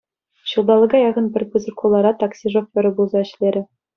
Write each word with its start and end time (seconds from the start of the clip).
Ҫулталӑка 0.51 0.97
яхӑн 1.09 1.27
пӗр 1.35 1.43
пысӑк 1.51 1.75
хулара 1.85 2.11
такси 2.25 2.47
шоферӗ 2.57 2.91
пулса 3.01 3.19
ӗҫлерӗ. 3.29 3.61